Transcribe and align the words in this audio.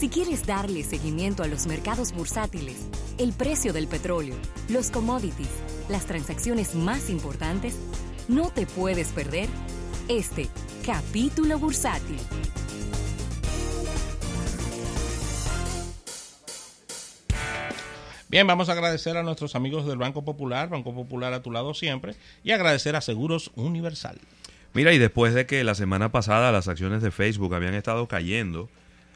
Si 0.00 0.08
quieres 0.08 0.46
darle 0.46 0.82
seguimiento 0.82 1.42
a 1.42 1.46
los 1.46 1.66
mercados 1.66 2.12
bursátiles, 2.12 2.88
el 3.18 3.34
precio 3.34 3.74
del 3.74 3.86
petróleo, 3.86 4.34
los 4.70 4.90
commodities, 4.90 5.50
las 5.90 6.06
transacciones 6.06 6.74
más 6.74 7.10
importantes, 7.10 7.76
no 8.26 8.48
te 8.48 8.64
puedes 8.64 9.08
perder 9.08 9.50
este 10.08 10.48
capítulo 10.86 11.58
bursátil. 11.58 12.16
Bien, 18.30 18.46
vamos 18.46 18.70
a 18.70 18.72
agradecer 18.72 19.18
a 19.18 19.22
nuestros 19.22 19.54
amigos 19.54 19.86
del 19.86 19.98
Banco 19.98 20.24
Popular, 20.24 20.70
Banco 20.70 20.94
Popular 20.94 21.34
a 21.34 21.42
tu 21.42 21.50
lado 21.50 21.74
siempre, 21.74 22.14
y 22.42 22.52
agradecer 22.52 22.96
a 22.96 23.02
Seguros 23.02 23.50
Universal. 23.54 24.18
Mira, 24.72 24.94
y 24.94 24.98
después 24.98 25.34
de 25.34 25.44
que 25.44 25.62
la 25.62 25.74
semana 25.74 26.10
pasada 26.10 26.52
las 26.52 26.68
acciones 26.68 27.02
de 27.02 27.10
Facebook 27.10 27.54
habían 27.54 27.74
estado 27.74 28.08
cayendo, 28.08 28.70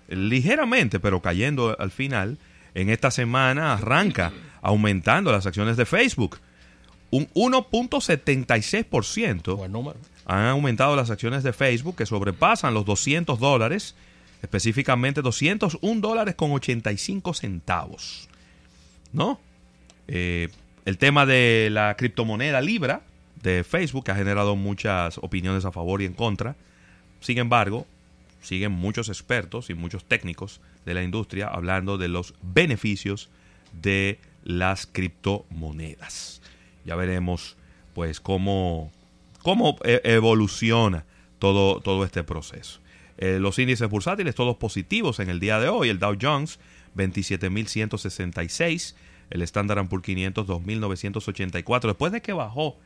ligeramente, 0.08 1.00
pero 1.00 1.20
cayendo 1.20 1.76
al 1.78 1.90
final, 1.90 2.38
en 2.74 2.90
esta 2.90 3.10
semana 3.10 3.74
arranca 3.74 4.32
aumentando 4.62 5.32
las 5.32 5.46
acciones 5.46 5.76
de 5.76 5.86
Facebook. 5.86 6.38
Un 7.10 7.28
1.76% 7.34 9.56
Buen 9.56 9.72
número. 9.72 9.98
han 10.26 10.46
aumentado 10.46 10.96
las 10.96 11.10
acciones 11.10 11.44
de 11.44 11.52
Facebook 11.52 11.96
que 11.96 12.06
sobrepasan 12.06 12.74
los 12.74 12.84
200 12.84 13.38
dólares, 13.38 13.94
específicamente 14.42 15.22
201 15.22 16.00
dólares 16.00 16.34
con 16.34 16.50
85 16.50 17.34
centavos. 17.34 18.28
¿No? 19.12 19.38
Eh, 20.08 20.48
el 20.84 20.98
tema 20.98 21.24
de 21.24 21.68
la 21.70 21.96
criptomoneda 21.96 22.60
Libra 22.60 23.02
de 23.42 23.62
Facebook 23.62 24.10
ha 24.10 24.16
generado 24.16 24.56
muchas 24.56 25.18
opiniones 25.18 25.64
a 25.64 25.70
favor 25.70 26.02
y 26.02 26.06
en 26.06 26.14
contra. 26.14 26.56
Sin 27.20 27.38
embargo, 27.38 27.86
siguen 28.44 28.72
muchos 28.72 29.08
expertos 29.08 29.70
y 29.70 29.74
muchos 29.74 30.04
técnicos 30.04 30.60
de 30.84 30.94
la 30.94 31.02
industria 31.02 31.48
hablando 31.48 31.98
de 31.98 32.08
los 32.08 32.34
beneficios 32.42 33.30
de 33.72 34.20
las 34.44 34.86
criptomonedas. 34.86 36.42
Ya 36.84 36.96
veremos 36.96 37.56
pues 37.94 38.20
cómo, 38.20 38.92
cómo 39.42 39.78
e- 39.84 40.00
evoluciona 40.04 41.04
todo, 41.38 41.80
todo 41.80 42.04
este 42.04 42.22
proceso. 42.22 42.80
Eh, 43.16 43.38
los 43.40 43.58
índices 43.58 43.88
bursátiles 43.88 44.34
todos 44.34 44.56
positivos 44.56 45.20
en 45.20 45.30
el 45.30 45.40
día 45.40 45.60
de 45.60 45.68
hoy. 45.68 45.88
El 45.88 45.98
Dow 45.98 46.16
Jones 46.20 46.58
27.166, 46.96 48.94
el 49.30 49.42
Standard 49.42 49.86
Poor's 49.88 50.04
500 50.04 50.46
2.984. 50.46 51.86
Después 51.86 52.12
de 52.12 52.20
que 52.22 52.32
bajó 52.32 52.76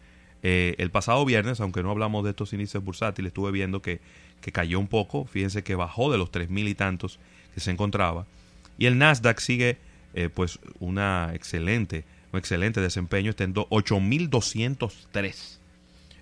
eh, 0.43 0.75
el 0.79 0.91
pasado 0.91 1.25
viernes, 1.25 1.61
aunque 1.61 1.83
no 1.83 1.91
hablamos 1.91 2.25
de 2.25 2.31
estos 2.31 2.53
índices 2.53 2.83
bursátiles, 2.83 3.31
estuve 3.31 3.51
viendo 3.51 3.83
que, 3.83 4.01
que 4.41 4.53
cayó 4.53 4.79
un 4.79 4.87
poco. 4.89 5.25
Fíjense 5.27 5.63
que 5.65 5.75
bajó 5.75 6.11
de 6.13 6.19
los 6.19 6.31
3.000 6.31 6.69
y 6.69 6.75
tantos 6.75 7.19
que 7.55 7.61
se 7.61 7.71
encontraba. 7.71 8.27
Y 8.79 8.87
el 8.87 8.99
Nasdaq 8.99 9.41
sigue 9.41 9.79
eh, 10.15 10.29
pues 10.33 10.59
una 10.79 11.33
excelente, 11.35 12.05
un 12.33 12.39
excelente 12.39 12.81
desempeño, 12.81 13.31
está 13.31 13.45
en 13.45 13.53
do- 13.53 13.69
8.203. 13.71 15.59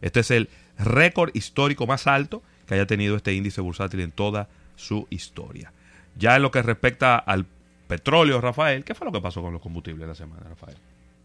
Este 0.01 0.21
es 0.21 0.31
el 0.31 0.49
récord 0.79 1.31
histórico 1.35 1.87
más 1.87 2.07
alto 2.07 2.43
que 2.67 2.75
haya 2.75 2.87
tenido 2.87 3.17
este 3.17 3.33
índice 3.35 3.61
bursátil 3.61 4.01
en 4.01 4.13
toda 4.13 4.49
su 4.77 5.07
historia. 5.11 5.73
Ya 6.19 6.37
en 6.37 6.43
lo 6.43 6.51
que 6.51 6.63
respecta 6.63 7.17
al 7.17 7.47
petróleo, 7.89 8.41
Rafael, 8.41 8.85
¿qué 8.85 8.95
fue 8.95 9.07
lo 9.07 9.13
que 9.13 9.21
pasó 9.21 9.43
con 9.43 9.53
los 9.53 9.63
combustibles 9.63 10.09
la 10.09 10.15
semana, 10.15 10.43
Rafael? 10.49 10.77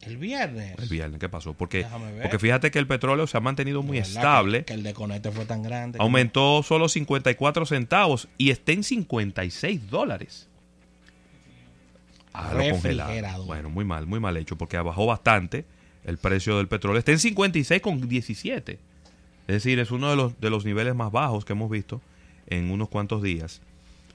El 0.04 0.18
viernes. 0.18 0.76
El 0.80 0.90
viernes, 0.90 1.20
¿qué 1.20 1.30
pasó? 1.30 1.54
Porque, 1.54 1.86
porque 2.22 2.40
fíjate 2.40 2.72
que 2.72 2.80
el 2.80 2.88
petróleo 2.88 3.28
se 3.28 3.38
ha 3.38 3.40
mantenido 3.40 3.84
muy 3.84 3.98
estable. 4.00 4.60
Que, 4.60 4.66
que 4.66 4.74
el 4.74 4.84
desconecte 4.84 5.32
fue 5.32 5.46
tan 5.46 5.62
grande. 5.62 5.98
que- 6.00 6.04
Aumentó 6.04 6.64
solo 6.64 6.90
54 6.90 7.66
centavos 7.66 8.28
y 8.38 8.50
está 8.50 8.72
en 8.72 8.84
56 8.84 9.90
dólares. 9.90 10.48
Ah, 12.34 12.54
lo 12.54 12.70
congelaron. 12.72 13.46
Bueno, 13.46 13.70
muy 13.70 13.84
mal, 13.86 14.08
muy 14.08 14.20
mal 14.20 14.38
hecho, 14.38 14.58
porque 14.58 14.78
bajó 14.78 15.06
bastante 15.06 15.66
el 16.06 16.18
precio 16.18 16.58
del 16.58 16.68
petróleo. 16.68 16.98
Está 17.00 17.12
en 17.12 17.20
56,17. 17.20 18.78
Es 19.48 19.56
decir, 19.56 19.80
es 19.80 19.92
uno 19.92 20.10
de 20.10 20.16
los, 20.16 20.40
de 20.40 20.50
los 20.50 20.66
niveles 20.66 20.96
más 20.96 21.12
bajos 21.12 21.46
que 21.46 21.54
hemos 21.54 21.70
visto 21.70 22.02
en 22.48 22.72
unos 22.72 22.90
cuantos 22.90 23.22
días. 23.22 23.62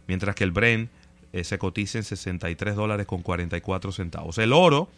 Mientras 0.08 0.34
que 0.34 0.44
el 0.44 0.50
Brent 0.50 0.90
eh, 1.32 1.44
se 1.44 1.58
cotiza 1.58 1.98
en 1.98 2.04
63 2.04 2.74
dólares 2.74 3.06
con 3.06 3.22
44 3.22 3.92
centavos. 3.92 4.38
El 4.38 4.52
oro 4.52 4.88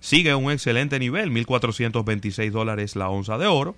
sigue 0.00 0.30
a 0.30 0.36
un 0.36 0.50
excelente 0.50 0.98
nivel, 0.98 1.30
1.426 1.30 2.50
dólares 2.50 2.96
la 2.96 3.08
onza 3.08 3.38
de 3.38 3.46
oro. 3.46 3.74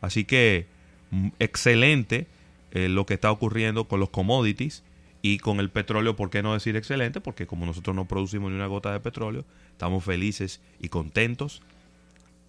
Así 0.00 0.24
que 0.24 0.66
mm, 1.10 1.28
excelente 1.38 2.26
eh, 2.72 2.88
lo 2.88 3.06
que 3.06 3.14
está 3.14 3.30
ocurriendo 3.30 3.84
con 3.84 4.00
los 4.00 4.10
commodities 4.10 4.82
y 5.22 5.38
con 5.38 5.60
el 5.60 5.70
petróleo, 5.70 6.16
¿por 6.16 6.30
qué 6.30 6.42
no 6.42 6.54
decir 6.54 6.76
excelente? 6.76 7.20
Porque 7.20 7.46
como 7.46 7.66
nosotros 7.66 7.94
no 7.94 8.06
producimos 8.06 8.50
ni 8.50 8.56
una 8.56 8.66
gota 8.66 8.92
de 8.92 9.00
petróleo, 9.00 9.44
estamos 9.72 10.02
felices 10.04 10.60
y 10.80 10.88
contentos. 10.88 11.62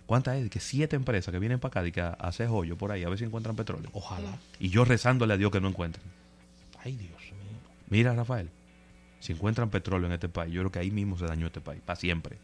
¿Cuántas 0.06 0.38
es? 0.38 0.50
Que 0.50 0.60
siete 0.60 0.96
empresas 0.96 1.32
que 1.32 1.40
vienen 1.40 1.60
para 1.60 1.82
acá 1.82 1.88
y 1.88 1.92
que 1.92 2.02
hacer 2.02 2.48
hoyo 2.50 2.78
por 2.78 2.92
ahí, 2.92 3.04
a 3.04 3.10
ver 3.10 3.18
si 3.18 3.26
encuentran 3.26 3.56
petróleo. 3.56 3.90
Ojalá. 3.94 4.38
Y 4.60 4.70
yo 4.70 4.86
rezándole 4.86 5.34
a 5.34 5.38
Dios 5.38 5.52
que 5.52 5.62
no 5.62 5.68
encuentren. 5.70 6.06
Ay, 6.84 6.96
Dios 6.96 7.22
mío. 7.22 7.60
Mira, 7.90 8.14
Rafael, 8.14 8.50
si 9.20 9.34
encuentran 9.34 9.70
petróleo 9.70 10.08
en 10.08 10.14
este 10.14 10.30
país, 10.30 10.54
yo 10.54 10.62
creo 10.62 10.72
que 10.72 10.80
ahí 10.80 10.92
mismo 10.92 11.18
se 11.18 11.26
dañó 11.26 11.48
este 11.48 11.62
país, 11.62 11.82
para 11.86 12.00
siempre. 12.00 12.38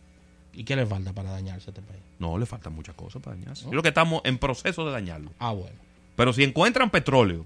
¿Y 0.53 0.63
qué 0.63 0.75
le 0.75 0.85
falta 0.85 1.13
para 1.13 1.31
dañarse 1.31 1.69
a 1.69 1.71
este 1.71 1.81
país? 1.81 2.01
No, 2.19 2.37
le 2.37 2.45
faltan 2.45 2.73
muchas 2.73 2.95
cosas 2.95 3.21
para 3.21 3.35
dañarse. 3.35 3.65
Yo 3.65 3.69
creo 3.69 3.83
que 3.83 3.89
estamos 3.89 4.21
en 4.23 4.37
proceso 4.37 4.85
de 4.85 4.91
dañarlo. 4.91 5.31
Ah, 5.39 5.51
bueno. 5.51 5.77
Pero 6.15 6.33
si 6.33 6.43
encuentran 6.43 6.89
petróleo, 6.89 7.45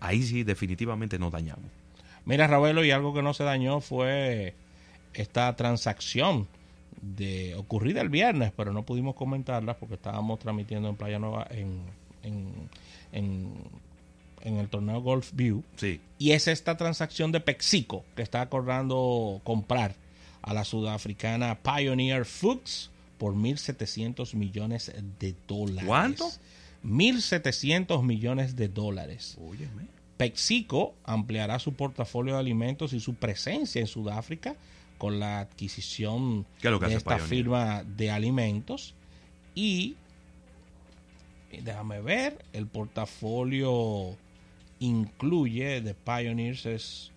ahí 0.00 0.22
sí 0.22 0.44
definitivamente 0.44 1.18
nos 1.18 1.32
dañamos. 1.32 1.64
Mira, 2.26 2.46
Ravelo, 2.46 2.84
y 2.84 2.90
algo 2.90 3.14
que 3.14 3.22
no 3.22 3.32
se 3.34 3.44
dañó 3.44 3.80
fue 3.80 4.54
esta 5.14 5.54
transacción 5.56 6.46
de 7.00 7.54
ocurrida 7.54 8.00
el 8.00 8.08
viernes, 8.08 8.52
pero 8.56 8.72
no 8.72 8.82
pudimos 8.82 9.14
comentarla 9.14 9.76
porque 9.78 9.94
estábamos 9.94 10.38
transmitiendo 10.38 10.88
en 10.88 10.96
Playa 10.96 11.18
Nueva 11.18 11.46
en, 11.50 11.82
en, 12.22 12.68
en, 13.12 13.52
en 14.42 14.56
el 14.56 14.68
torneo 14.68 15.00
Golf 15.00 15.30
View. 15.32 15.62
Sí. 15.76 16.00
Y 16.18 16.32
es 16.32 16.48
esta 16.48 16.76
transacción 16.76 17.32
de 17.32 17.40
Pexico 17.40 18.04
que 18.16 18.22
está 18.22 18.40
acordando 18.40 19.40
comprar 19.44 19.94
a 20.44 20.54
la 20.54 20.64
sudafricana 20.64 21.58
Pioneer 21.62 22.24
Foods 22.24 22.90
por 23.18 23.34
1.700 23.34 24.34
millones 24.34 24.92
de 25.18 25.34
dólares. 25.48 25.84
¿Cuánto? 25.86 26.30
1.700 26.84 28.02
millones 28.02 28.56
de 28.56 28.68
dólares. 28.68 29.38
Óyeme. 29.40 29.86
Pexico 30.16 30.94
ampliará 31.04 31.58
su 31.58 31.74
portafolio 31.74 32.34
de 32.34 32.40
alimentos 32.40 32.92
y 32.92 33.00
su 33.00 33.14
presencia 33.14 33.80
en 33.80 33.86
Sudáfrica 33.86 34.54
con 34.98 35.18
la 35.18 35.40
adquisición 35.40 36.46
¿Qué 36.60 36.68
es 36.68 36.72
lo 36.72 36.78
que 36.78 36.86
de 36.86 36.94
esta 36.94 37.16
Pioneer? 37.16 37.28
firma 37.28 37.84
de 37.84 38.10
alimentos 38.10 38.94
y 39.54 39.96
y 41.50 41.60
déjame 41.60 42.00
ver 42.00 42.44
el 42.52 42.66
portafolio 42.66 44.16
incluye 44.80 45.80
de 45.80 45.94
Pioneers 45.94 46.66
es 46.66 47.10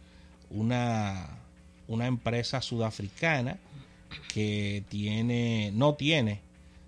una 0.49 1.39
una 1.87 2.07
empresa 2.07 2.61
sudafricana 2.61 3.57
que 4.33 4.83
tiene 4.89 5.71
no 5.73 5.95
tiene 5.95 6.41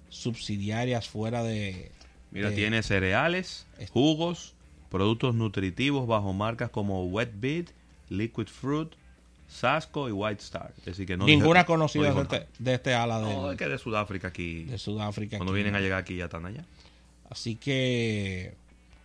subsidiarias 0.09 1.07
fuera 1.07 1.43
de 1.43 1.91
Mira, 2.31 2.49
de- 2.49 2.55
tiene 2.55 2.83
cereales, 2.83 3.65
Es- 3.77 3.89
jugos, 3.89 4.53
productos 4.89 5.35
nutritivos 5.35 6.07
bajo 6.07 6.33
marcas 6.33 6.69
como 6.69 7.05
Wet 7.05 7.31
Beat, 7.35 7.67
Liquid 8.09 8.47
Fruit, 8.47 8.89
Sasco 9.47 10.07
y 10.09 10.11
White 10.11 10.41
Star. 10.43 10.73
Es 10.79 10.85
decir, 10.85 11.05
que 11.07 11.17
no 11.17 11.25
ninguna 11.25 11.65
conocida 11.65 12.09
no 12.09 12.15
de 12.15 12.21
este, 12.21 12.47
de 12.59 12.73
este 12.75 12.93
ala 12.93 13.19
del- 13.19 13.35
No, 13.35 13.51
es 13.51 13.57
que 13.57 13.67
de 13.67 13.77
Sudáfrica 13.77 14.27
aquí. 14.27 14.63
de 14.65 14.77
Sudáfrica. 14.77 15.37
Cuando 15.37 15.53
aquí. 15.53 15.61
vienen 15.61 15.75
a 15.75 15.79
llegar 15.81 15.99
aquí 15.99 16.15
ya 16.17 16.25
están 16.25 16.45
allá. 16.45 16.63
Así 17.29 17.55
que 17.55 18.53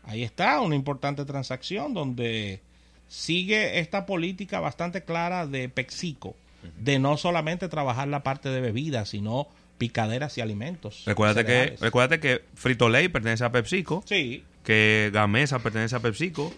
ahí 0.05 0.23
está 0.23 0.61
una 0.61 0.75
importante 0.75 1.25
transacción 1.25 1.95
donde 1.95 2.61
sigue 3.09 3.79
esta 3.79 4.07
política 4.07 4.61
bastante 4.61 5.03
clara 5.05 5.47
de 5.47 5.69
Pexico, 5.69 6.37
de 6.79 6.99
no 6.99 7.17
solamente 7.17 7.69
trabajar 7.69 8.09
la 8.09 8.23
parte 8.23 8.49
de 8.49 8.61
bebidas, 8.61 9.11
sino 9.11 9.49
picaderas 9.79 10.39
y 10.39 10.41
alimentos. 10.41 11.03
Recuérdate 11.07 11.45
que, 11.45 11.77
recuérdate 11.81 12.21
que 12.21 12.43
Frito 12.55 12.89
Lay 12.89 13.09
pertenece 13.09 13.45
a 13.45 13.53
PepsiCo, 13.53 14.03
Sí, 14.07 14.45
que 14.65 15.11
Gamesa 15.13 15.59
pertenece 15.59 15.97
a 15.97 16.01
PepsiCo, 16.01 16.53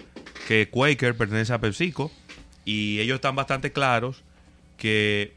que 0.47 0.69
Quaker 0.70 1.17
pertenece 1.17 1.53
a 1.53 1.61
PepsiCo, 1.61 2.11
y 2.65 3.00
ellos 3.00 3.17
están 3.17 3.37
bastante 3.37 3.73
claros 3.73 4.23
que 4.76 5.35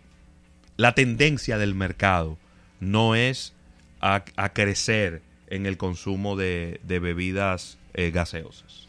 la 0.78 0.94
tendencia 0.94 1.58
del 1.58 1.74
mercado 1.74 2.38
no 2.80 3.16
es 3.16 3.54
a, 4.02 4.24
a 4.36 4.54
crecer 4.54 5.22
en 5.48 5.66
el 5.66 5.78
consumo 5.78 6.36
de, 6.36 6.80
de 6.84 7.00
bebidas 7.00 7.78
eh, 7.94 8.12
gaseosas. 8.12 8.88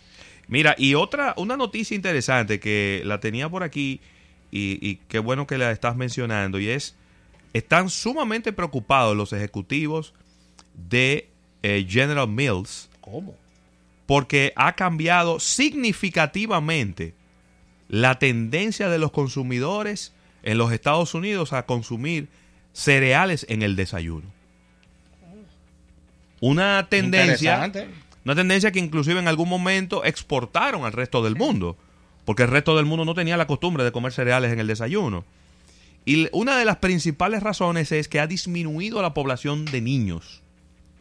Mira, 0.51 0.75
y 0.77 0.95
otra, 0.95 1.33
una 1.39 1.57
noticia 1.57 1.95
interesante 1.95 2.61
que 2.61 3.03
la 3.07 3.21
tenía 3.21 3.49
por 3.49 3.63
aquí 3.63 4.01
y, 4.51 4.79
y 4.87 4.97
qué 5.09 5.21
bueno 5.21 5.47
que 5.47 5.57
la 5.57 5.71
estás 5.71 5.97
mencionando, 5.97 6.59
y 6.59 6.69
es, 6.69 6.97
están 7.53 7.89
sumamente 7.89 8.53
preocupados 8.53 9.17
los 9.17 9.33
ejecutivos 9.33 10.13
de 10.75 11.29
eh, 11.63 11.87
General 11.89 12.29
Mills 12.29 12.89
¿cómo? 13.01 13.37
porque 14.07 14.53
ha 14.57 14.75
cambiado 14.75 15.41
significativamente 15.41 17.15
la 17.89 18.19
tendencia 18.19 18.89
de 18.89 18.99
los 18.99 19.13
consumidores 19.13 20.13
en 20.43 20.59
los 20.59 20.73
Estados 20.73 21.15
Unidos 21.15 21.53
a 21.53 21.67
consumir 21.67 22.29
cereales 22.73 23.47
en 23.49 23.63
el 23.63 23.77
desayuno. 23.77 24.27
Una 26.41 26.89
tendencia, 26.89 27.65
Interesante. 27.65 28.10
Una 28.25 28.35
tendencia 28.35 28.73
que 28.73 28.79
inclusive 28.79 29.19
en 29.19 29.29
algún 29.29 29.49
momento 29.49 30.05
exportaron 30.05 30.85
al 30.85 30.93
resto 30.93 31.23
del 31.23 31.37
mundo, 31.37 31.77
porque 32.25 32.43
el 32.43 32.51
resto 32.51 32.77
del 32.77 32.87
mundo 32.87 33.05
no 33.05 33.15
tenía 33.15 33.37
la 33.37 33.47
costumbre 33.47 33.85
de 33.85 33.93
comer 33.93 34.13
cereales 34.13 34.53
en 34.53 34.61
el 34.61 34.67
desayuno. 34.67 35.25
Y 36.05 36.29
una 36.33 36.59
de 36.59 36.65
las 36.65 36.79
principales 36.79 37.43
razones 37.43 37.93
es 37.93 38.09
que 38.09 38.21
ha 38.21 38.27
disminuido 38.27 39.03
la 39.03 39.15
población 39.15 39.65
de 39.67 39.81
niños 39.81 40.43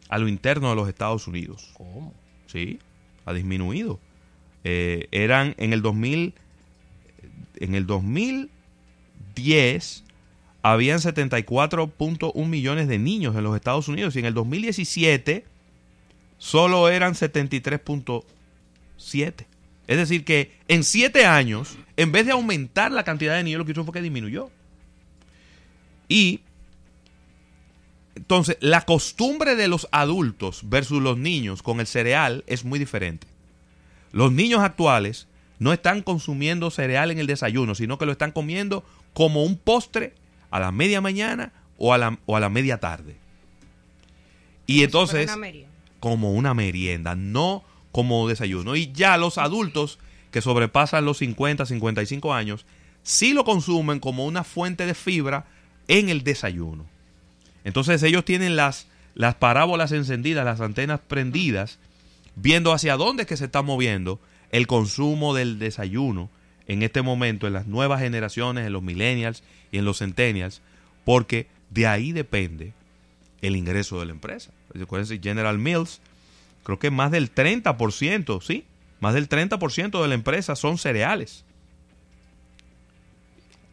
a 0.09 0.17
lo 0.17 0.27
interno 0.27 0.69
de 0.69 0.75
los 0.75 0.89
Estados 0.89 1.27
Unidos. 1.27 1.69
¿Cómo? 1.73 2.13
Sí, 2.47 2.79
ha 3.25 3.33
disminuido. 3.33 3.99
Eh, 4.63 5.07
eran 5.11 5.55
en 5.57 5.73
el 5.73 5.81
2000, 5.81 6.33
en 7.57 7.75
el 7.75 7.85
2010 7.85 10.03
habían 10.61 10.99
74.1 10.99 12.45
millones 12.45 12.87
de 12.87 12.99
niños 12.99 13.35
en 13.35 13.43
los 13.43 13.55
Estados 13.55 13.87
Unidos 13.87 14.15
y 14.15 14.19
en 14.19 14.25
el 14.25 14.33
2017 14.33 15.45
solo 16.39 16.89
eran 16.89 17.13
73.7. 17.13 19.45
Es 19.87 19.97
decir 19.97 20.25
que 20.25 20.57
en 20.67 20.83
siete 20.83 21.27
años, 21.27 21.77
en 21.97 22.11
vez 22.11 22.25
de 22.25 22.31
aumentar 22.31 22.91
la 22.91 23.03
cantidad 23.03 23.35
de 23.35 23.43
niños, 23.43 23.59
lo 23.59 23.65
que 23.65 23.73
hizo 23.73 23.83
fue 23.83 23.93
que 23.93 24.01
disminuyó. 24.01 24.49
Y 26.07 26.39
entonces, 28.15 28.57
la 28.59 28.81
costumbre 28.81 29.55
de 29.55 29.67
los 29.67 29.87
adultos 29.91 30.61
versus 30.65 31.01
los 31.01 31.17
niños 31.17 31.63
con 31.63 31.79
el 31.79 31.87
cereal 31.87 32.43
es 32.47 32.65
muy 32.65 32.77
diferente. 32.77 33.27
Los 34.11 34.31
niños 34.31 34.61
actuales 34.61 35.27
no 35.57 35.73
están 35.73 36.01
consumiendo 36.01 36.71
cereal 36.71 37.11
en 37.11 37.19
el 37.19 37.27
desayuno, 37.27 37.75
sino 37.75 37.97
que 37.97 38.05
lo 38.05 38.11
están 38.11 38.31
comiendo 38.31 38.83
como 39.13 39.43
un 39.43 39.57
postre 39.57 40.13
a 40.51 40.59
la 40.59 40.71
media 40.71 41.01
mañana 41.01 41.53
o 41.77 41.93
a 41.93 41.97
la, 41.97 42.17
o 42.25 42.35
a 42.35 42.39
la 42.39 42.49
media 42.49 42.79
tarde. 42.79 43.15
Y 44.67 44.83
entonces. 44.83 45.31
Como 45.99 46.33
una 46.33 46.53
merienda, 46.53 47.15
no 47.15 47.63
como 47.91 48.27
desayuno. 48.27 48.75
Y 48.75 48.91
ya 48.91 49.17
los 49.17 49.37
adultos 49.37 49.99
que 50.31 50.41
sobrepasan 50.41 51.05
los 51.05 51.17
50, 51.17 51.65
55 51.65 52.33
años, 52.33 52.65
sí 53.03 53.33
lo 53.33 53.43
consumen 53.43 53.99
como 53.99 54.25
una 54.25 54.43
fuente 54.43 54.85
de 54.85 54.93
fibra 54.93 55.45
en 55.87 56.09
el 56.09 56.23
desayuno. 56.23 56.85
Entonces 57.63 58.01
ellos 58.03 58.25
tienen 58.25 58.55
las, 58.55 58.87
las 59.15 59.35
parábolas 59.35 59.91
encendidas, 59.91 60.45
las 60.45 60.61
antenas 60.61 60.99
prendidas, 61.07 61.79
viendo 62.35 62.73
hacia 62.73 62.95
dónde 62.95 63.23
es 63.23 63.27
que 63.27 63.37
se 63.37 63.45
está 63.45 63.61
moviendo 63.61 64.19
el 64.51 64.67
consumo 64.67 65.33
del 65.33 65.59
desayuno 65.59 66.29
en 66.67 66.83
este 66.83 67.01
momento 67.01 67.47
en 67.47 67.53
las 67.53 67.67
nuevas 67.67 67.99
generaciones, 67.99 68.65
en 68.65 68.73
los 68.73 68.83
millennials 68.83 69.43
y 69.71 69.79
en 69.79 69.85
los 69.85 69.99
centennials, 69.99 70.61
porque 71.03 71.47
de 71.71 71.87
ahí 71.87 72.11
depende 72.11 72.73
el 73.41 73.55
ingreso 73.55 73.99
de 73.99 74.05
la 74.05 74.11
empresa. 74.11 74.51
Recuerden, 74.73 75.21
General 75.21 75.57
Mills, 75.57 76.01
creo 76.63 76.79
que 76.79 76.91
más 76.91 77.11
del 77.11 77.33
30%, 77.33 78.41
sí, 78.41 78.65
más 78.99 79.13
del 79.13 79.29
30% 79.29 80.01
de 80.01 80.07
la 80.07 80.13
empresa 80.13 80.55
son 80.55 80.77
cereales. 80.77 81.45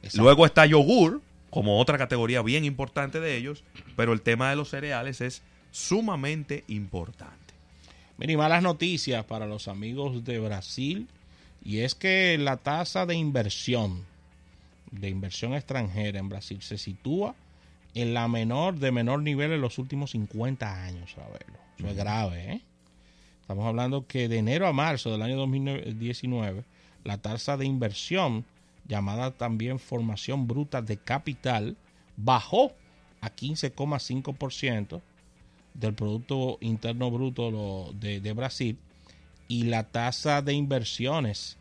Exacto. 0.02 0.22
Luego 0.22 0.46
está 0.46 0.66
yogur, 0.66 1.20
como 1.50 1.80
otra 1.80 1.98
categoría 1.98 2.42
bien 2.42 2.64
importante 2.64 3.18
de 3.20 3.36
ellos, 3.36 3.64
pero 3.96 4.12
el 4.12 4.20
tema 4.20 4.50
de 4.50 4.56
los 4.56 4.68
cereales 4.68 5.20
es 5.20 5.42
sumamente 5.72 6.64
importante. 6.68 7.46
Mira, 8.18 8.32
y 8.32 8.36
malas 8.36 8.62
noticias 8.62 9.24
para 9.24 9.46
los 9.46 9.68
amigos 9.68 10.24
de 10.24 10.38
Brasil. 10.38 11.08
Y 11.62 11.80
es 11.80 11.94
que 11.94 12.38
la 12.38 12.56
tasa 12.56 13.06
de 13.06 13.16
inversión, 13.16 14.04
de 14.90 15.08
inversión 15.08 15.54
extranjera 15.54 16.18
en 16.18 16.28
Brasil, 16.28 16.62
se 16.62 16.78
sitúa 16.78 17.34
en 17.96 18.12
la 18.12 18.28
menor, 18.28 18.78
de 18.78 18.92
menor 18.92 19.22
nivel 19.22 19.52
en 19.52 19.62
los 19.62 19.78
últimos 19.78 20.10
50 20.10 20.84
años, 20.84 21.16
a 21.16 21.26
verlo. 21.30 21.56
Eso 21.78 21.88
es 21.88 21.96
grave, 21.96 22.52
¿eh? 22.52 22.62
Estamos 23.40 23.66
hablando 23.66 24.06
que 24.06 24.28
de 24.28 24.36
enero 24.36 24.66
a 24.66 24.74
marzo 24.74 25.10
del 25.10 25.22
año 25.22 25.36
2019, 25.36 26.64
la 27.04 27.16
tasa 27.16 27.56
de 27.56 27.64
inversión, 27.64 28.44
llamada 28.86 29.30
también 29.30 29.78
formación 29.78 30.46
bruta 30.46 30.82
de 30.82 30.98
capital, 30.98 31.78
bajó 32.18 32.72
a 33.22 33.34
15,5% 33.34 35.00
del 35.72 35.94
Producto 35.94 36.58
Interno 36.60 37.10
Bruto 37.10 37.94
de, 37.94 38.20
de 38.20 38.32
Brasil 38.34 38.78
y 39.48 39.64
la 39.64 39.84
tasa 39.84 40.42
de 40.42 40.52
inversiones 40.52 41.56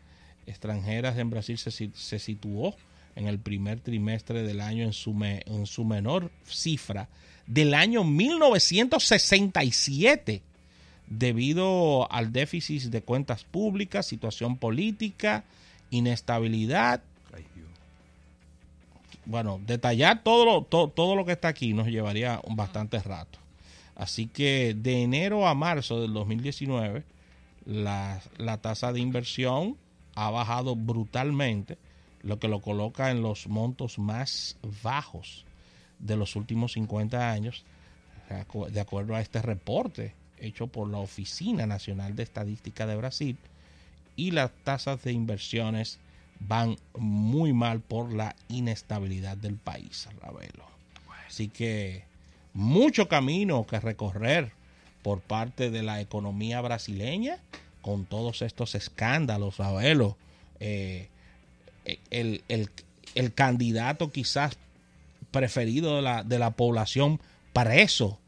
extranjeras 0.46 1.16
en 1.16 1.30
Brasil 1.30 1.56
se, 1.56 1.70
se 1.70 2.18
situó 2.18 2.74
en 3.16 3.26
el 3.26 3.38
primer 3.40 3.80
trimestre 3.80 4.42
del 4.44 4.60
año 4.60 4.84
en 4.84 4.92
su, 4.92 5.12
me- 5.14 5.42
en 5.46 5.66
su 5.66 5.84
menor 5.84 6.30
cifra 6.46 7.08
del 7.46 7.74
año 7.74 8.04
1967 8.04 10.42
debido 11.08 12.10
al 12.12 12.32
déficit 12.32 12.84
de 12.84 13.02
cuentas 13.02 13.42
públicas, 13.44 14.06
situación 14.06 14.56
política, 14.56 15.44
inestabilidad. 15.90 17.02
Bueno, 19.24 19.60
detallar 19.66 20.22
todo 20.22 20.44
lo, 20.44 20.62
to- 20.62 20.88
todo 20.88 21.16
lo 21.16 21.24
que 21.24 21.32
está 21.32 21.48
aquí 21.48 21.72
nos 21.74 21.88
llevaría 21.88 22.40
un 22.44 22.54
bastante 22.56 22.98
rato. 23.00 23.38
Así 23.96 24.26
que 24.28 24.74
de 24.76 25.02
enero 25.02 25.48
a 25.48 25.54
marzo 25.54 26.00
del 26.00 26.12
2019, 26.12 27.02
la, 27.64 28.20
la 28.38 28.58
tasa 28.58 28.92
de 28.92 29.00
inversión 29.00 29.76
ha 30.14 30.30
bajado 30.30 30.76
brutalmente, 30.76 31.76
lo 32.22 32.38
que 32.38 32.48
lo 32.48 32.60
coloca 32.60 33.10
en 33.10 33.22
los 33.22 33.46
montos 33.48 33.98
más 33.98 34.56
bajos 34.82 35.44
de 35.98 36.16
los 36.16 36.36
últimos 36.36 36.72
50 36.72 37.30
años, 37.30 37.64
de 38.28 38.36
acu- 38.46 38.68
de 38.68 38.80
acuerdo 38.80 39.14
a 39.14 39.20
este 39.20 39.40
reporte 39.42 40.14
hecho 40.38 40.66
por 40.66 40.88
la 40.88 40.98
Oficina 40.98 41.66
Nacional 41.66 42.14
de 42.16 42.22
Estadística 42.24 42.86
de 42.86 42.96
Brasil. 42.96 43.36
Y 44.16 44.30
las 44.32 44.50
tasas 44.64 45.02
de 45.04 45.12
inversiones 45.12 45.98
van 46.40 46.76
muy 46.98 47.52
mal 47.52 47.80
por 47.80 48.12
la 48.12 48.34
inestabilidad 48.48 49.36
del 49.36 49.56
país, 49.56 50.08
Ravelo. 50.20 50.64
Así 51.26 51.48
que 51.48 52.04
mucho 52.52 53.08
camino 53.08 53.66
que 53.66 53.80
recorrer 53.80 54.52
por 55.02 55.20
parte 55.20 55.70
de 55.70 55.82
la 55.82 56.00
economía 56.00 56.60
brasileña 56.60 57.38
con 57.80 58.04
todos 58.04 58.42
estos 58.42 58.74
escándalos, 58.74 59.56
Ravelo. 59.58 60.16
Eh, 60.60 61.08
el, 62.10 62.42
el- 62.48 62.70
el 63.14 63.32
candidato 63.32 64.10
quizás 64.12 64.58
preferido 65.30 65.96
de 65.96 66.02
la, 66.02 66.22
de 66.22 66.38
la 66.38 66.50
población 66.50 67.18
preso. 67.52 68.18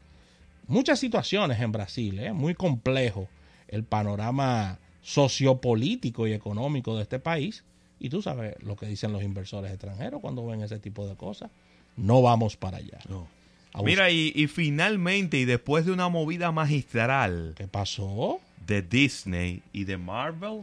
Muchas 0.67 0.99
situaciones 0.99 1.59
en 1.59 1.71
Brasil, 1.71 2.19
¿eh? 2.19 2.33
muy 2.33 2.55
complejo 2.55 3.27
el 3.67 3.83
panorama 3.83 4.79
sociopolítico 5.01 6.27
y 6.27 6.33
económico 6.33 6.95
de 6.95 7.03
este 7.03 7.19
país. 7.19 7.63
Y 7.99 8.09
tú 8.09 8.21
sabes 8.21 8.55
lo 8.63 8.75
que 8.75 8.85
dicen 8.87 9.11
los 9.11 9.21
inversores 9.23 9.71
extranjeros 9.71 10.21
cuando 10.21 10.45
ven 10.45 10.61
ese 10.63 10.79
tipo 10.79 11.07
de 11.07 11.15
cosas. 11.15 11.51
No 11.97 12.21
vamos 12.21 12.55
para 12.55 12.77
allá. 12.77 12.99
A 13.73 13.83
Mira, 13.83 14.09
y, 14.09 14.31
y 14.35 14.47
finalmente, 14.47 15.37
y 15.37 15.45
después 15.45 15.85
de 15.85 15.91
una 15.91 16.09
movida 16.09 16.51
magistral 16.51 17.53
¿Qué 17.57 17.67
pasó? 17.67 18.39
de 18.65 18.81
Disney 18.81 19.61
y 19.73 19.83
de 19.83 19.97
Marvel, 19.97 20.61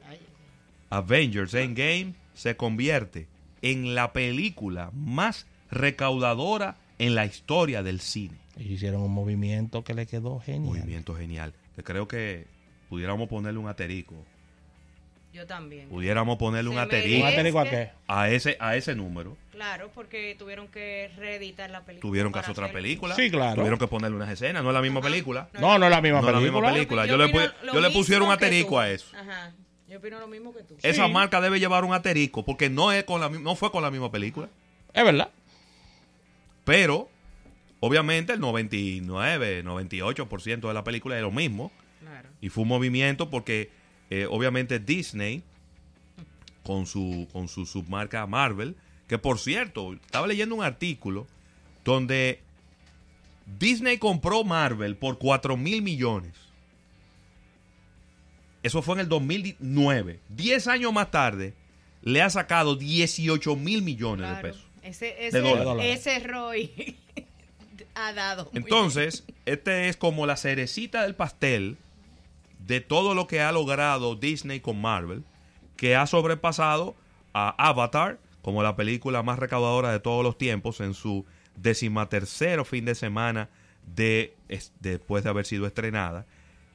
Avengers 0.90 1.54
Endgame 1.54 2.14
se 2.36 2.56
convierte 2.56 3.26
en 3.62 3.94
la 3.96 4.12
película 4.12 4.90
más 4.94 5.46
recaudadora 5.70 6.76
en 6.98 7.14
la 7.14 7.26
historia 7.26 7.82
del 7.82 8.00
cine. 8.00 8.36
Ellos 8.56 8.72
hicieron 8.72 9.02
un 9.02 9.12
movimiento 9.12 9.82
que 9.82 9.94
le 9.94 10.06
quedó 10.06 10.38
genial. 10.38 10.62
Movimiento 10.78 11.14
genial. 11.16 11.52
Que 11.74 11.82
creo 11.82 12.06
que 12.06 12.46
pudiéramos 12.88 13.28
ponerle 13.28 13.58
un 13.58 13.68
aterico. 13.68 14.14
Yo 15.32 15.46
también. 15.46 15.88
Pudiéramos 15.90 16.38
ponerle 16.38 16.70
un 16.70 16.78
aterico 16.78 17.26
¿Un 17.26 17.32
aterico 17.32 17.60
a 17.60 17.68
qué? 17.68 17.90
a 18.08 18.30
ese, 18.30 18.56
a 18.58 18.76
ese 18.76 18.94
número. 18.94 19.36
Claro, 19.50 19.90
porque 19.94 20.34
tuvieron 20.38 20.68
que 20.68 21.10
reeditar 21.16 21.68
la 21.68 21.84
película. 21.84 22.08
Tuvieron 22.08 22.32
que 22.32 22.38
hacer 22.38 22.52
otra 22.52 22.72
película. 22.72 23.14
Sí, 23.14 23.30
claro. 23.30 23.56
Tuvieron 23.56 23.78
que 23.78 23.86
ponerle 23.86 24.16
unas 24.16 24.30
escenas. 24.30 24.62
No 24.62 24.70
es 24.70 24.74
la 24.74 24.80
misma 24.80 25.02
película. 25.02 25.48
No, 25.60 25.78
no 25.78 25.84
es 25.86 25.90
la 25.90 26.00
misma 26.00 26.22
No 26.22 26.28
es 26.28 26.34
la 26.34 26.38
película. 26.40 26.60
misma 26.70 26.72
película. 26.72 27.06
Yo 27.06 27.16
Yo 27.18 27.26
le 27.26 27.50
yo 27.74 27.80
le 27.80 27.90
pusieron 27.90 28.28
un 28.28 28.32
aterico 28.32 28.78
a 28.78 28.90
eso. 28.90 29.14
Ajá. 29.14 29.52
Yo 29.88 29.98
opino 29.98 30.18
lo 30.18 30.26
mismo 30.26 30.52
que 30.52 30.62
tú. 30.62 30.76
Esa 30.82 31.06
Sí. 31.06 31.12
marca 31.12 31.40
debe 31.40 31.60
llevar 31.60 31.84
un 31.84 31.94
aterico 31.94 32.44
porque 32.44 32.68
no, 32.68 32.90
es 32.92 33.04
con 33.04 33.20
la, 33.20 33.28
no 33.28 33.54
fue 33.54 33.70
con 33.70 33.82
la 33.82 33.90
misma 33.90 34.10
película. 34.10 34.48
Es 34.92 35.04
verdad. 35.04 35.30
Pero, 36.64 37.08
obviamente, 37.80 38.32
el 38.32 38.40
99, 38.40 39.62
98% 39.64 40.68
de 40.68 40.74
la 40.74 40.82
película 40.84 41.16
es 41.16 41.22
lo 41.22 41.30
mismo. 41.30 41.70
Claro. 42.00 42.28
Y 42.40 42.48
fue 42.48 42.62
un 42.62 42.68
movimiento 42.68 43.30
porque, 43.30 43.70
eh, 44.10 44.26
obviamente, 44.28 44.78
Disney, 44.80 45.42
con 46.64 46.86
su, 46.86 47.28
con 47.32 47.46
su 47.46 47.64
submarca 47.66 48.26
Marvel, 48.26 48.74
que 49.06 49.18
por 49.18 49.38
cierto, 49.38 49.92
estaba 49.92 50.26
leyendo 50.26 50.56
un 50.56 50.64
artículo 50.64 51.28
donde 51.84 52.40
Disney 53.60 53.98
compró 53.98 54.42
Marvel 54.42 54.96
por 54.96 55.18
4 55.18 55.56
mil 55.56 55.82
millones. 55.82 56.32
Eso 58.66 58.82
fue 58.82 58.94
en 58.94 59.00
el 59.00 59.08
2009. 59.08 60.20
Diez 60.28 60.66
años 60.66 60.92
más 60.92 61.10
tarde, 61.10 61.54
le 62.02 62.20
ha 62.22 62.30
sacado 62.30 62.74
18 62.76 63.54
mil 63.56 63.82
millones 63.82 64.28
de 64.28 64.42
pesos. 64.42 64.66
Ese, 64.82 65.14
De 65.32 65.40
dólares. 65.40 65.98
ese, 66.00 66.16
ese 66.16 66.26
Roy 66.26 66.96
ha 67.94 68.12
dado. 68.12 68.50
Entonces, 68.54 69.24
este 69.46 69.88
es 69.88 69.96
como 69.96 70.26
la 70.26 70.36
cerecita 70.36 71.02
del 71.02 71.14
pastel 71.14 71.76
de 72.66 72.80
todo 72.80 73.14
lo 73.14 73.26
que 73.26 73.40
ha 73.40 73.52
logrado 73.52 74.14
Disney 74.16 74.60
con 74.60 74.80
Marvel, 74.80 75.22
que 75.76 75.94
ha 75.96 76.06
sobrepasado 76.06 76.96
a 77.32 77.50
Avatar 77.68 78.18
como 78.42 78.62
la 78.62 78.76
película 78.76 79.22
más 79.22 79.38
recaudadora 79.38 79.90
de 79.92 80.00
todos 80.00 80.22
los 80.24 80.38
tiempos 80.38 80.80
en 80.80 80.94
su 80.94 81.24
decimatercero 81.56 82.64
fin 82.64 82.84
de 82.84 82.94
semana 82.94 83.48
de, 83.94 84.34
es- 84.48 84.72
después 84.80 85.22
de 85.24 85.30
haber 85.30 85.46
sido 85.46 85.66
estrenada. 85.66 86.26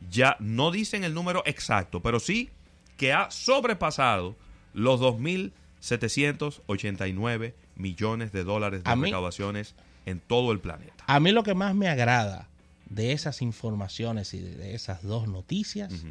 Ya 0.10 0.36
no 0.40 0.72
dicen 0.72 1.04
el 1.04 1.14
número 1.14 1.44
exacto, 1.46 2.02
pero 2.02 2.20
sí 2.20 2.50
que 2.98 3.14
ha 3.14 3.30
sobrepasado 3.32 4.36
los 4.74 5.00
2.789 5.00 7.54
millones 7.76 8.32
de 8.32 8.44
dólares 8.44 8.84
de 8.84 8.96
mí- 8.96 9.04
recaudaciones 9.06 9.76
en 10.06 10.20
todo 10.20 10.52
el 10.52 10.60
planeta. 10.60 11.04
A 11.08 11.20
mí 11.20 11.32
lo 11.32 11.44
que 11.44 11.54
más 11.54 11.76
me 11.76 11.88
agrada 11.88 12.48
de 12.90 13.12
esas 13.14 13.42
informaciones 13.42 14.34
y 14.34 14.40
de 14.40 14.76
esas 14.76 15.04
dos 15.04 15.28
noticias, 15.28 15.94
Ujú. 15.94 16.08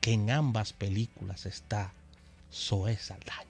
que 0.00 0.12
en 0.12 0.30
ambas 0.30 0.72
películas 0.72 1.46
está 1.46 1.92
Zoe 2.52 2.96
Saldaña. 2.96 3.46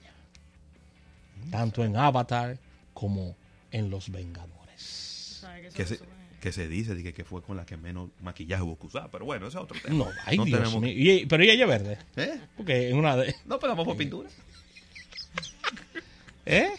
Tanto 1.51 1.83
en 1.85 1.95
Avatar 1.97 2.57
como 2.93 3.35
en 3.71 3.89
Los 3.89 4.09
Vengadores. 4.11 5.08
¿Sabe 5.39 5.69
que 5.69 5.85
se, 5.85 5.99
que 6.41 6.51
se 6.51 6.67
dice 6.67 6.95
de 6.95 7.03
que, 7.03 7.13
que 7.13 7.23
fue 7.25 7.41
con 7.41 7.57
la 7.57 7.65
que 7.65 7.77
menos 7.77 8.09
maquillaje 8.21 8.63
hubo 8.63 8.77
que 8.79 8.87
usar. 8.87 9.09
Pero 9.11 9.25
bueno, 9.25 9.47
ese 9.47 9.57
es 9.57 9.63
otro 9.63 9.77
tema. 9.81 10.05
No, 10.05 10.11
ay 10.25 10.37
No 10.37 10.45
Dios 10.45 10.59
tenemos- 10.59 10.81
mío. 10.81 10.93
Y- 10.95 11.25
pero 11.25 11.43
ella 11.43 11.53
es 11.63 11.67
verde. 11.67 11.97
¿Eh? 12.15 12.39
Porque 12.57 12.89
en 12.89 12.97
una 12.97 13.15
de... 13.17 13.35
No, 13.45 13.59
pero 13.59 13.73
vamos 13.73 13.85
por 13.85 13.97
pintura. 13.97 14.29
¿Eh? 16.45 16.69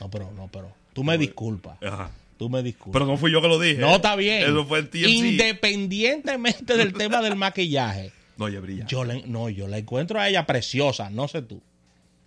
No, 0.00 0.10
pero, 0.10 0.30
no, 0.32 0.48
pero. 0.52 0.72
Tú 0.92 1.02
me 1.04 1.16
disculpas. 1.18 1.78
Ajá. 1.82 2.10
Tú 2.36 2.50
me 2.50 2.62
disculpas. 2.62 3.00
Pero 3.00 3.06
no 3.10 3.16
fui 3.16 3.32
yo 3.32 3.40
que 3.40 3.48
lo 3.48 3.58
dije. 3.58 3.80
no 3.80 3.96
está 3.96 4.16
bien. 4.16 4.42
Eso 4.42 4.66
fue 4.66 4.80
el 4.80 4.90
TMC. 4.90 5.06
Independientemente 5.08 6.76
del 6.76 6.92
tema 6.92 7.22
del 7.22 7.36
maquillaje. 7.36 8.12
No, 8.36 8.48
ella 8.48 8.60
brilla. 8.60 8.86
Yo 8.86 9.04
la, 9.04 9.14
no, 9.26 9.48
yo 9.48 9.68
la 9.68 9.78
encuentro 9.78 10.20
a 10.20 10.28
ella 10.28 10.44
preciosa, 10.44 11.08
no 11.10 11.28
sé 11.28 11.40
tú. 11.42 11.62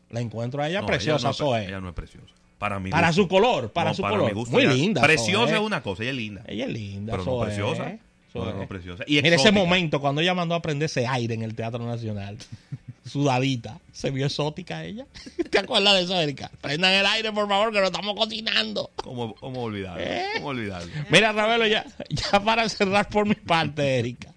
La 0.09 0.21
encuentro 0.21 0.61
a 0.63 0.69
ella 0.69 0.79
No, 0.81 0.87
preciosa, 0.87 1.27
ella 1.27 1.29
no, 1.29 1.33
Zoe. 1.33 1.65
Ella 1.67 1.81
no 1.81 1.89
es 1.89 1.95
preciosa. 1.95 2.33
Para 2.57 2.79
mi 2.79 2.89
para 2.89 3.07
gusto. 3.07 3.21
su 3.23 3.27
color, 3.27 3.71
para 3.71 3.91
No, 3.91 3.95
su 3.95 4.01
color. 4.01 4.33
gusto, 4.33 4.51
Muy 4.53 4.65
linda. 4.67 5.01
Preciosa 5.01 5.55
es 5.55 5.61
una 5.61 5.81
cosa, 5.83 6.03
ella 6.03 6.11
es 6.11 6.17
linda. 6.17 6.43
Ella 6.47 6.65
es 6.65 6.71
linda. 6.71 7.11
Pero 7.13 7.23
no 7.25 7.39
preciosa. 7.41 7.83
Zoe. 7.83 7.99
Pero 8.33 8.53
no 8.57 8.67
preciosa. 8.67 9.03
Y 9.07 9.21
Mira 9.21 9.35
ese 9.35 9.51
momento 9.51 9.99
cuando 10.01 10.21
ella 10.21 10.33
mandó 10.33 10.55
a 10.55 10.61
prender 10.61 10.87
ese 10.87 11.05
aire 11.07 11.33
en 11.35 11.43
el 11.43 11.55
Teatro 11.55 11.85
Nacional. 11.85 12.37
Sudadita. 13.05 13.79
Se 13.93 14.09
vio 14.11 14.25
exótica 14.25 14.83
ella. 14.83 15.05
¿Te 15.49 15.59
acuerdas 15.59 15.93
de 15.95 16.01
eso, 16.01 16.19
Erika? 16.19 16.51
Prendan 16.59 16.93
el 16.93 17.05
aire, 17.05 17.31
por 17.31 17.47
favor, 17.47 17.71
que 17.71 17.79
lo 17.79 17.85
estamos 17.85 18.15
cocinando. 18.15 18.89
¿Cómo, 18.97 19.33
cómo 19.35 19.63
olvidarlo? 19.63 20.03
¿Eh? 20.03 20.25
¿Cómo 20.35 20.47
olvidarlo? 20.47 20.91
Mira, 21.09 21.31
Ravelo, 21.31 21.67
ya, 21.67 21.85
ya 22.09 22.43
para 22.43 22.67
cerrar 22.67 23.07
por 23.07 23.25
mi 23.27 23.35
parte, 23.35 23.99
Erika. 23.99 24.33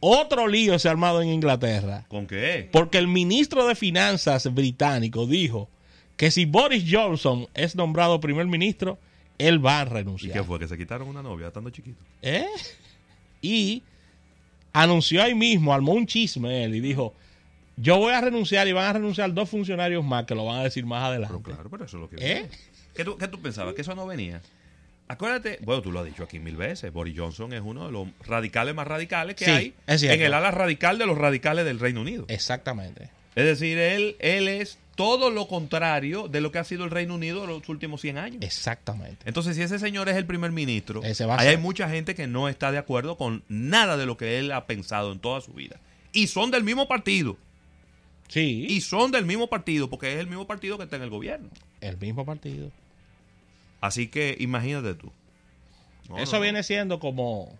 Otro 0.00 0.46
lío 0.48 0.78
se 0.78 0.88
ha 0.88 0.92
armado 0.92 1.20
en 1.20 1.28
Inglaterra. 1.28 2.04
¿Con 2.08 2.26
qué? 2.26 2.68
Porque 2.72 2.98
el 2.98 3.06
ministro 3.08 3.66
de 3.66 3.74
Finanzas 3.74 4.52
británico 4.54 5.26
dijo 5.26 5.68
que 6.20 6.30
si 6.30 6.44
Boris 6.44 6.84
Johnson 6.86 7.48
es 7.54 7.74
nombrado 7.74 8.20
primer 8.20 8.44
ministro, 8.46 8.98
él 9.38 9.64
va 9.64 9.80
a 9.80 9.86
¿Y 9.86 9.88
renunciar. 9.88 10.34
qué 10.34 10.44
fue? 10.44 10.58
¿Que 10.58 10.68
se 10.68 10.76
quitaron 10.76 11.08
una 11.08 11.22
novia 11.22 11.46
estando 11.46 11.70
chiquito? 11.70 11.96
¿Eh? 12.20 12.44
Y 13.40 13.82
anunció 14.74 15.22
ahí 15.22 15.34
mismo, 15.34 15.72
armó 15.72 15.94
un 15.94 16.06
chisme 16.06 16.64
él 16.64 16.74
y 16.74 16.80
dijo, 16.80 17.14
yo 17.78 17.96
voy 17.96 18.12
a 18.12 18.20
renunciar 18.20 18.68
y 18.68 18.72
van 18.72 18.84
a 18.84 18.92
renunciar 18.92 19.32
dos 19.32 19.48
funcionarios 19.48 20.04
más 20.04 20.26
que 20.26 20.34
lo 20.34 20.44
van 20.44 20.58
a 20.58 20.64
decir 20.64 20.84
más 20.84 21.04
adelante. 21.04 21.38
Pero 21.42 21.56
claro, 21.56 21.70
pero 21.70 21.84
eso 21.86 21.96
es 21.96 22.00
lo 22.02 22.10
que... 22.10 22.16
¿Eh? 22.18 22.50
¿Qué 22.94 23.02
tú, 23.02 23.16
qué 23.16 23.26
tú 23.26 23.40
pensabas? 23.40 23.72
¿Que 23.72 23.80
eso 23.80 23.94
no 23.94 24.06
venía? 24.06 24.42
Acuérdate, 25.08 25.58
bueno, 25.62 25.80
tú 25.80 25.90
lo 25.90 26.00
has 26.00 26.04
dicho 26.04 26.22
aquí 26.22 26.38
mil 26.38 26.56
veces, 26.56 26.92
Boris 26.92 27.18
Johnson 27.18 27.54
es 27.54 27.62
uno 27.64 27.86
de 27.86 27.92
los 27.92 28.08
radicales 28.26 28.74
más 28.74 28.86
radicales 28.86 29.36
que 29.36 29.46
Sí, 29.46 29.50
hay 29.50 29.74
en 29.86 30.20
el 30.20 30.34
ala 30.34 30.50
radical 30.50 30.98
de 30.98 31.06
los 31.06 31.16
radicales 31.16 31.64
del 31.64 31.80
Reino 31.80 32.02
Unido. 32.02 32.26
Exactamente. 32.28 33.08
Es 33.36 33.46
decir, 33.46 33.78
él, 33.78 34.16
él 34.18 34.48
es 34.48 34.78
todo 35.00 35.30
lo 35.30 35.48
contrario 35.48 36.28
de 36.28 36.42
lo 36.42 36.52
que 36.52 36.58
ha 36.58 36.64
sido 36.64 36.84
el 36.84 36.90
Reino 36.90 37.14
Unido 37.14 37.46
los 37.46 37.66
últimos 37.70 38.02
100 38.02 38.18
años. 38.18 38.42
Exactamente. 38.42 39.26
Entonces, 39.26 39.56
si 39.56 39.62
ese 39.62 39.78
señor 39.78 40.10
es 40.10 40.16
el 40.16 40.26
primer 40.26 40.52
ministro, 40.52 41.00
ahí 41.02 41.48
hay 41.48 41.56
mucha 41.56 41.88
gente 41.88 42.14
que 42.14 42.26
no 42.26 42.50
está 42.50 42.70
de 42.70 42.76
acuerdo 42.76 43.16
con 43.16 43.42
nada 43.48 43.96
de 43.96 44.04
lo 44.04 44.18
que 44.18 44.38
él 44.38 44.52
ha 44.52 44.66
pensado 44.66 45.10
en 45.12 45.18
toda 45.18 45.40
su 45.40 45.54
vida. 45.54 45.80
Y 46.12 46.26
son 46.26 46.50
del 46.50 46.64
mismo 46.64 46.86
partido. 46.86 47.38
Sí. 48.28 48.66
Y 48.68 48.82
son 48.82 49.10
del 49.10 49.24
mismo 49.24 49.46
partido, 49.48 49.88
porque 49.88 50.12
es 50.12 50.20
el 50.20 50.26
mismo 50.26 50.46
partido 50.46 50.76
que 50.76 50.84
está 50.84 50.96
en 50.96 51.02
el 51.02 51.10
gobierno. 51.10 51.48
el 51.80 51.96
mismo 51.96 52.26
partido. 52.26 52.70
Así 53.80 54.08
que 54.08 54.36
imagínate 54.38 54.92
tú. 54.96 55.10
No, 56.10 56.18
Eso 56.18 56.36
no. 56.36 56.42
viene 56.42 56.62
siendo 56.62 57.00
como 57.00 57.58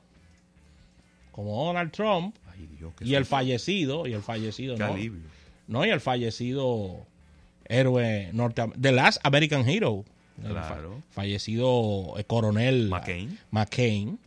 como 1.32 1.64
Donald 1.64 1.90
Trump 1.90 2.37
Ay, 2.52 2.68
Dios, 2.78 2.92
y 3.00 3.14
el 3.14 3.25
fallecido 3.25 4.06
y 4.06 4.12
el 4.12 4.20
fallecido 4.23 4.76
Qué 4.76 4.82
alivio. 4.82 5.23
no 5.68 5.87
y 5.87 5.88
el 5.88 6.00
fallecido 6.02 7.06
héroe 7.70 8.30
norteamericano 8.32 8.82
The 8.82 8.92
Last 8.92 9.18
American 9.24 9.68
Hero 9.68 10.04
el 10.44 10.52
Claro. 10.52 11.02
fallecido 11.10 12.14
eh, 12.18 12.24
coronel 12.24 12.88
McCain. 12.88 13.38
McCain 13.50 14.18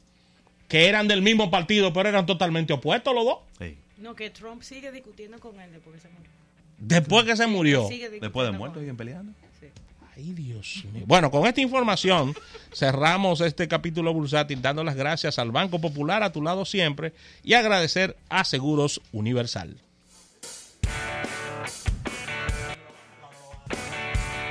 que 0.67 0.87
eran 0.87 1.07
del 1.07 1.21
mismo 1.21 1.51
partido 1.51 1.91
pero 1.93 2.09
eran 2.09 2.25
totalmente 2.25 2.73
opuestos 2.73 3.13
los 3.13 3.25
dos 3.25 3.37
Sí. 3.59 3.77
No, 3.97 4.15
que 4.15 4.29
Trump 4.29 4.61
sigue 4.63 4.91
discutiendo 4.91 5.39
con 5.39 5.59
él 5.59 5.71
después 5.71 5.95
que 5.95 6.01
se 6.01 6.09
murió. 6.09 6.29
después 6.77 7.23
que 7.25 7.35
se 7.35 7.47
murió 7.47 7.87
Después 8.21 8.51
de 8.51 8.57
muerto 8.57 8.79
siguen 8.79 8.97
peleando. 8.97 9.31
Sí. 9.59 9.67
Ay, 10.15 10.33
Dios 10.33 10.83
mío. 10.93 11.03
Bueno, 11.07 11.31
con 11.31 11.47
esta 11.47 11.61
información 11.61 12.35
cerramos 12.73 13.41
este 13.41 13.67
capítulo 13.67 14.13
bursátil 14.13 14.61
dando 14.61 14.83
las 14.83 14.95
gracias 14.95 15.39
al 15.39 15.51
Banco 15.51 15.79
Popular 15.79 16.21
a 16.21 16.31
tu 16.31 16.41
lado 16.43 16.65
siempre 16.65 17.13
y 17.43 17.53
agradecer 17.53 18.15
a 18.29 18.43
Seguros 18.43 19.01
Universal. 19.11 19.77